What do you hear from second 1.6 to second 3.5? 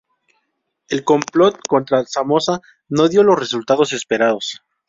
contra Somoza no dio los